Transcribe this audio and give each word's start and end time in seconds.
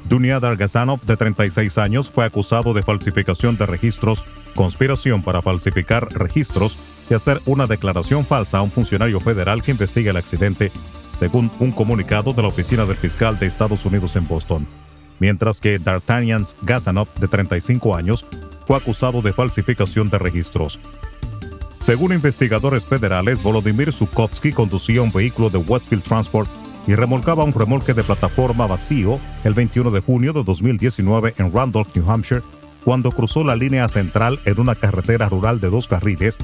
Dunyadar 0.07 0.55
Gazanov, 0.55 1.01
de 1.01 1.17
36 1.17 1.77
años, 1.79 2.11
fue 2.11 2.23
acusado 2.23 2.73
de 2.73 2.83
falsificación 2.83 3.57
de 3.57 3.65
registros, 3.65 4.23
conspiración 4.55 5.23
para 5.23 5.41
falsificar 5.41 6.07
registros 6.13 6.77
y 7.09 7.15
hacer 7.15 7.41
una 7.45 7.65
declaración 7.65 8.25
falsa 8.25 8.59
a 8.59 8.61
un 8.61 8.71
funcionario 8.71 9.19
federal 9.19 9.63
que 9.63 9.71
investiga 9.71 10.11
el 10.11 10.17
accidente, 10.17 10.71
según 11.15 11.51
un 11.59 11.71
comunicado 11.71 12.31
de 12.31 12.43
la 12.43 12.47
Oficina 12.47 12.85
del 12.85 12.95
Fiscal 12.95 13.39
de 13.39 13.47
Estados 13.47 13.85
Unidos 13.85 14.15
en 14.15 14.27
Boston 14.27 14.67
mientras 15.19 15.59
que 15.59 15.79
D'Artagnan 15.79 16.45
Gazanov, 16.61 17.07
de 17.19 17.27
35 17.27 17.95
años, 17.95 18.25
fue 18.65 18.77
acusado 18.77 19.21
de 19.21 19.33
falsificación 19.33 20.09
de 20.09 20.17
registros. 20.17 20.79
Según 21.79 22.11
investigadores 22.11 22.85
federales, 22.85 23.41
Volodymyr 23.41 23.93
Zukovsky 23.93 24.51
conducía 24.51 25.01
un 25.01 25.11
vehículo 25.11 25.49
de 25.49 25.59
Westfield 25.59 26.03
Transport 26.03 26.49
y 26.85 26.95
remolcaba 26.95 27.43
un 27.43 27.53
remolque 27.53 27.93
de 27.93 28.03
plataforma 28.03 28.67
vacío 28.67 29.19
el 29.43 29.53
21 29.53 29.91
de 29.91 30.01
junio 30.01 30.33
de 30.33 30.43
2019 30.43 31.35
en 31.37 31.53
Randolph, 31.53 31.95
New 31.95 32.09
Hampshire, 32.09 32.41
cuando 32.83 33.11
cruzó 33.11 33.43
la 33.43 33.55
línea 33.55 33.87
central 33.87 34.39
en 34.45 34.59
una 34.59 34.75
carretera 34.75 35.29
rural 35.29 35.59
de 35.59 35.69
dos 35.69 35.87
carriles 35.87 36.37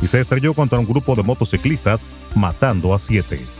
y 0.00 0.06
se 0.06 0.20
estrelló 0.20 0.54
contra 0.54 0.78
un 0.78 0.86
grupo 0.86 1.14
de 1.14 1.22
motociclistas, 1.22 2.02
matando 2.34 2.94
a 2.94 2.98
siete. 2.98 3.57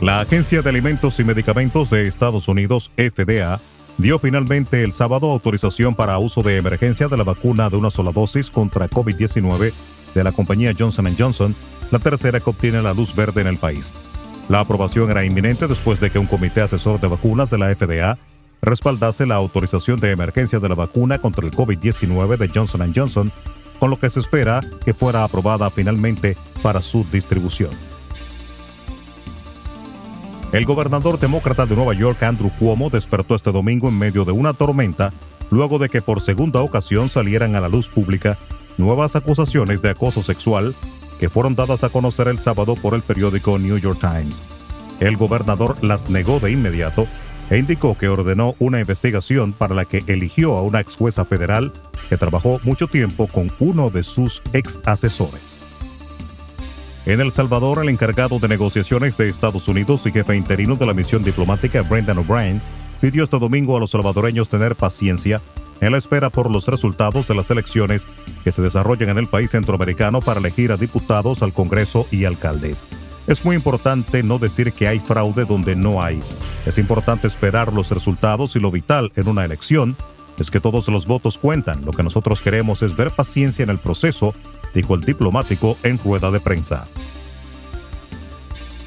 La 0.00 0.20
Agencia 0.20 0.62
de 0.62 0.70
Alimentos 0.70 1.18
y 1.18 1.24
Medicamentos 1.24 1.90
de 1.90 2.06
Estados 2.06 2.46
Unidos, 2.46 2.92
FDA, 2.96 3.58
dio 3.96 4.20
finalmente 4.20 4.84
el 4.84 4.92
sábado 4.92 5.28
autorización 5.32 5.96
para 5.96 6.18
uso 6.18 6.42
de 6.42 6.56
emergencia 6.56 7.08
de 7.08 7.16
la 7.16 7.24
vacuna 7.24 7.68
de 7.68 7.78
una 7.78 7.90
sola 7.90 8.12
dosis 8.12 8.48
contra 8.48 8.88
COVID-19 8.88 9.72
de 10.14 10.24
la 10.24 10.30
compañía 10.30 10.72
Johnson 10.78 11.12
Johnson, 11.18 11.56
la 11.90 11.98
tercera 11.98 12.38
que 12.38 12.48
obtiene 12.48 12.80
la 12.80 12.94
luz 12.94 13.12
verde 13.12 13.40
en 13.40 13.48
el 13.48 13.58
país. 13.58 13.92
La 14.48 14.60
aprobación 14.60 15.10
era 15.10 15.24
inminente 15.24 15.66
después 15.66 15.98
de 15.98 16.10
que 16.10 16.20
un 16.20 16.26
comité 16.26 16.60
asesor 16.60 17.00
de 17.00 17.08
vacunas 17.08 17.50
de 17.50 17.58
la 17.58 17.74
FDA 17.74 18.18
respaldase 18.62 19.26
la 19.26 19.34
autorización 19.34 19.98
de 19.98 20.12
emergencia 20.12 20.60
de 20.60 20.68
la 20.68 20.76
vacuna 20.76 21.18
contra 21.18 21.44
el 21.44 21.50
COVID-19 21.50 22.36
de 22.36 22.48
Johnson 22.48 22.92
Johnson, 22.94 23.32
con 23.80 23.90
lo 23.90 23.98
que 23.98 24.10
se 24.10 24.20
espera 24.20 24.60
que 24.84 24.94
fuera 24.94 25.24
aprobada 25.24 25.70
finalmente 25.70 26.36
para 26.62 26.82
su 26.82 27.04
distribución. 27.10 27.87
El 30.50 30.64
gobernador 30.64 31.20
demócrata 31.20 31.66
de 31.66 31.76
Nueva 31.76 31.92
York, 31.92 32.22
Andrew 32.22 32.50
Cuomo, 32.58 32.88
despertó 32.88 33.34
este 33.34 33.52
domingo 33.52 33.88
en 33.88 33.98
medio 33.98 34.24
de 34.24 34.32
una 34.32 34.54
tormenta 34.54 35.12
luego 35.50 35.78
de 35.78 35.90
que 35.90 36.00
por 36.00 36.22
segunda 36.22 36.62
ocasión 36.62 37.10
salieran 37.10 37.54
a 37.54 37.60
la 37.60 37.68
luz 37.68 37.88
pública 37.88 38.36
nuevas 38.78 39.14
acusaciones 39.14 39.82
de 39.82 39.90
acoso 39.90 40.22
sexual 40.22 40.74
que 41.20 41.28
fueron 41.28 41.54
dadas 41.54 41.84
a 41.84 41.90
conocer 41.90 42.28
el 42.28 42.38
sábado 42.38 42.76
por 42.76 42.94
el 42.94 43.02
periódico 43.02 43.58
New 43.58 43.76
York 43.76 43.98
Times. 44.00 44.42
El 45.00 45.18
gobernador 45.18 45.76
las 45.82 46.08
negó 46.08 46.40
de 46.40 46.50
inmediato 46.50 47.06
e 47.50 47.58
indicó 47.58 47.96
que 47.96 48.08
ordenó 48.08 48.54
una 48.58 48.80
investigación 48.80 49.52
para 49.52 49.74
la 49.74 49.84
que 49.84 50.02
eligió 50.06 50.56
a 50.56 50.62
una 50.62 50.80
ex 50.80 50.96
jueza 50.96 51.26
federal 51.26 51.72
que 52.08 52.16
trabajó 52.16 52.58
mucho 52.64 52.86
tiempo 52.86 53.26
con 53.26 53.52
uno 53.58 53.90
de 53.90 54.02
sus 54.02 54.42
ex 54.54 54.78
asesores. 54.86 55.67
En 57.08 57.22
El 57.22 57.32
Salvador, 57.32 57.82
el 57.82 57.88
encargado 57.88 58.38
de 58.38 58.48
negociaciones 58.48 59.16
de 59.16 59.28
Estados 59.28 59.66
Unidos 59.66 60.04
y 60.04 60.12
jefe 60.12 60.36
interino 60.36 60.76
de 60.76 60.84
la 60.84 60.92
misión 60.92 61.24
diplomática 61.24 61.80
Brendan 61.80 62.18
O'Brien 62.18 62.60
pidió 63.00 63.24
este 63.24 63.38
domingo 63.38 63.74
a 63.74 63.80
los 63.80 63.92
salvadoreños 63.92 64.50
tener 64.50 64.76
paciencia 64.76 65.40
en 65.80 65.92
la 65.92 65.96
espera 65.96 66.28
por 66.28 66.50
los 66.50 66.68
resultados 66.68 67.26
de 67.26 67.34
las 67.34 67.50
elecciones 67.50 68.06
que 68.44 68.52
se 68.52 68.60
desarrollan 68.60 69.08
en 69.08 69.16
el 69.16 69.26
país 69.26 69.52
centroamericano 69.52 70.20
para 70.20 70.40
elegir 70.40 70.70
a 70.70 70.76
diputados 70.76 71.42
al 71.42 71.54
Congreso 71.54 72.06
y 72.10 72.26
alcaldes. 72.26 72.84
Es 73.26 73.42
muy 73.42 73.56
importante 73.56 74.22
no 74.22 74.38
decir 74.38 74.72
que 74.72 74.86
hay 74.86 75.00
fraude 75.00 75.46
donde 75.46 75.76
no 75.76 76.02
hay. 76.02 76.20
Es 76.66 76.76
importante 76.76 77.26
esperar 77.26 77.72
los 77.72 77.90
resultados 77.90 78.54
y 78.54 78.60
lo 78.60 78.70
vital 78.70 79.12
en 79.16 79.28
una 79.28 79.46
elección 79.46 79.96
es 80.38 80.50
que 80.50 80.60
todos 80.60 80.88
los 80.88 81.06
votos 81.06 81.38
cuentan. 81.38 81.84
Lo 81.84 81.92
que 81.92 82.02
nosotros 82.02 82.42
queremos 82.42 82.82
es 82.82 82.96
ver 82.96 83.10
paciencia 83.10 83.62
en 83.62 83.70
el 83.70 83.78
proceso, 83.78 84.34
dijo 84.74 84.94
el 84.94 85.00
diplomático 85.02 85.76
en 85.82 85.98
rueda 85.98 86.30
de 86.30 86.40
prensa. 86.40 86.86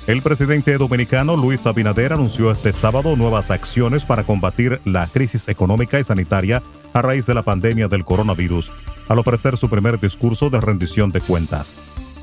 El 0.07 0.21
presidente 0.21 0.77
dominicano 0.77 1.37
Luis 1.37 1.65
Abinader 1.65 2.13
anunció 2.13 2.51
este 2.51 2.73
sábado 2.73 3.15
nuevas 3.15 3.51
acciones 3.51 4.03
para 4.03 4.23
combatir 4.23 4.81
la 4.83 5.05
crisis 5.07 5.47
económica 5.47 5.99
y 5.99 6.03
sanitaria 6.03 6.63
a 6.93 7.01
raíz 7.01 7.27
de 7.27 7.35
la 7.35 7.43
pandemia 7.43 7.87
del 7.87 8.03
coronavirus, 8.03 8.71
al 9.07 9.19
ofrecer 9.19 9.57
su 9.57 9.69
primer 9.69 9.99
discurso 9.99 10.49
de 10.49 10.59
rendición 10.59 11.11
de 11.11 11.21
cuentas. 11.21 11.75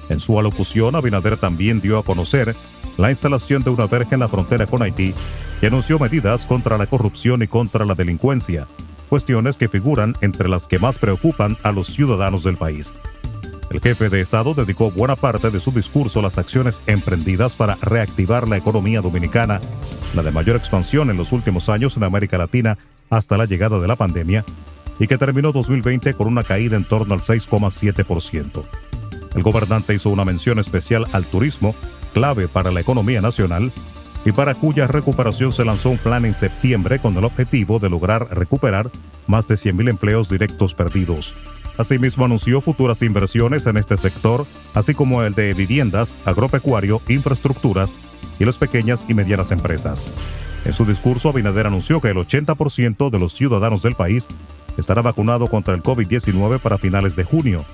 En 0.09 0.21
su 0.21 0.39
alocución, 0.39 0.97
Abinader 0.97 1.37
también 1.37 1.81
dio 1.81 1.99
a 1.99 2.03
conocer 2.03 2.57
la 2.97 3.11
instalación 3.11 3.63
de 3.63 3.71
una 3.71 3.87
verja 3.87 4.15
en 4.15 4.21
la 4.21 4.29
frontera 4.29 4.67
con 4.67 4.83
Haití 4.83 5.15
y 5.63 5.67
anunció 5.67 5.99
medidas 5.99 6.47
contra 6.47 6.79
la 6.79 6.87
corrupción 6.87 7.43
y 7.43 7.47
contra 7.47 7.85
la 7.85 7.95
delincuencia, 7.95 8.67
cuestiones 9.09 9.57
que 9.57 9.69
figuran 9.69 10.15
entre 10.21 10.49
las 10.49 10.69
que 10.69 10.79
más 10.79 10.99
preocupan 10.99 11.57
a 11.63 11.73
los 11.73 11.89
ciudadanos 11.89 12.45
del 12.45 12.57
país. 12.57 12.93
El 13.71 13.81
jefe 13.81 14.09
de 14.09 14.21
Estado 14.21 14.55
dedicó 14.55 14.91
buena 14.91 15.15
parte 15.15 15.51
de 15.51 15.61
su 15.61 15.73
discurso 15.73 16.21
a 16.21 16.23
las 16.23 16.39
acciones 16.39 16.81
emprendidas 16.87 17.55
para 17.55 17.75
reactivar 17.83 18.49
la 18.49 18.57
economía 18.57 19.03
dominicana, 19.03 19.61
la 20.15 20.23
de 20.23 20.31
mayor 20.31 20.57
expansión 20.57 21.11
en 21.11 21.19
los 21.19 21.33
últimos 21.33 21.69
años 21.69 21.97
en 21.97 22.05
América 22.05 22.39
Latina 22.39 22.79
hasta 23.11 23.37
la 23.37 23.45
llegada 23.45 23.79
de 23.79 23.87
la 23.87 23.97
pandemia, 23.97 24.45
y 24.99 25.07
que 25.07 25.19
terminó 25.19 25.53
2020 25.53 26.15
con 26.15 26.29
una 26.29 26.45
caída 26.45 26.77
en 26.77 26.85
torno 26.85 27.15
al 27.15 27.21
6,7%. 27.21 28.65
El 29.35 29.43
gobernante 29.43 29.95
hizo 29.95 30.09
una 30.09 30.25
mención 30.25 30.59
especial 30.59 31.07
al 31.13 31.27
turismo, 31.27 31.75
clave 32.15 32.49
para 32.49 32.71
la 32.71 32.81
economía 32.81 33.21
nacional, 33.21 33.71
y 34.29 34.33
para 34.33 34.55
cuya 34.55 34.87
recuperación 34.87 35.53
se 35.53 35.65
lanzó 35.65 35.89
un 35.89 35.97
plan 35.97 36.27
en 36.27 36.35
septiembre 36.35 36.99
con 36.99 37.17
el 37.17 37.25
objetivo 37.25 37.79
de 37.79 37.89
lograr 37.89 38.29
recuperar 38.31 38.91
más 39.27 39.49
de 39.49 39.55
100.000 39.55 39.89
empleos 39.89 40.29
directos 40.29 40.75
perdidos. 40.75 41.35
Asimismo, 41.79 42.27
anunció 42.27 42.61
futuras 42.61 43.01
inversiones 43.01 43.65
en 43.67 43.79
este 43.79 43.97
sector, 43.97 44.45
así 44.75 44.93
como 44.93 45.23
el 45.23 45.33
de 45.33 45.55
viviendas, 45.55 46.15
agropecuario, 46.27 47.01
infraestructuras 47.09 47.95
y 48.39 48.45
las 48.45 48.59
pequeñas 48.59 49.07
y 49.09 49.15
medianas 49.15 49.51
empresas. 49.51 50.13
En 50.67 50.75
su 50.75 50.85
discurso, 50.85 51.31
Abinader 51.31 51.67
anunció 51.67 52.03
que 52.03 52.11
el 52.11 52.17
80% 52.19 53.09
de 53.09 53.19
los 53.19 53.33
ciudadanos 53.33 53.83
del 53.83 53.95
país 53.95 54.27
estará 54.77 55.01
vacunado 55.01 55.49
contra 55.49 55.75
el 55.75 55.83
COVID-19 55.83 56.59
para 56.59 56.77
finales 56.77 57.17
de 57.17 57.25
junio, 57.25 57.65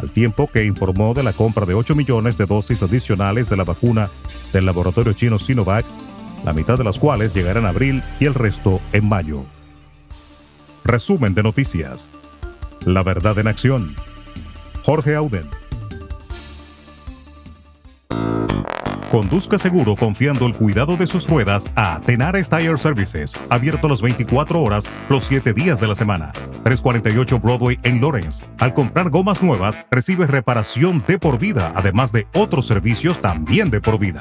al 0.00 0.10
tiempo 0.10 0.48
que 0.52 0.64
informó 0.64 1.14
de 1.14 1.22
la 1.22 1.32
compra 1.32 1.66
de 1.66 1.74
8 1.74 1.94
millones 1.94 2.36
de 2.36 2.46
dosis 2.46 2.82
adicionales 2.82 3.48
de 3.48 3.56
la 3.56 3.64
vacuna 3.64 4.08
del 4.52 4.66
laboratorio 4.66 5.12
chino 5.12 5.38
Sinovac, 5.38 5.84
la 6.44 6.52
mitad 6.52 6.78
de 6.78 6.84
las 6.84 6.98
cuales 6.98 7.34
llegará 7.34 7.60
en 7.60 7.66
abril 7.66 8.02
y 8.18 8.26
el 8.26 8.34
resto 8.34 8.80
en 8.92 9.08
mayo. 9.08 9.44
Resumen 10.84 11.34
de 11.34 11.42
noticias. 11.42 12.10
La 12.84 13.02
verdad 13.02 13.38
en 13.38 13.48
acción. 13.48 13.94
Jorge 14.84 15.14
Auden. 15.14 15.44
Conduzca 19.10 19.58
seguro 19.58 19.96
confiando 19.96 20.46
el 20.46 20.54
cuidado 20.54 20.96
de 20.96 21.04
sus 21.04 21.28
ruedas 21.28 21.68
a 21.74 22.00
Tenares 22.00 22.48
Tire 22.48 22.78
Services, 22.78 23.36
abierto 23.48 23.88
las 23.88 24.00
24 24.02 24.62
horas, 24.62 24.84
los 25.08 25.24
7 25.24 25.52
días 25.52 25.80
de 25.80 25.88
la 25.88 25.96
semana. 25.96 26.30
348 26.62 27.40
Broadway 27.40 27.80
en 27.82 28.00
Lawrence. 28.00 28.46
Al 28.60 28.72
comprar 28.72 29.10
gomas 29.10 29.42
nuevas, 29.42 29.84
recibe 29.90 30.28
reparación 30.28 31.02
de 31.08 31.18
por 31.18 31.40
vida, 31.40 31.72
además 31.74 32.12
de 32.12 32.28
otros 32.34 32.68
servicios 32.68 33.20
también 33.20 33.68
de 33.70 33.80
por 33.80 33.98
vida. 33.98 34.20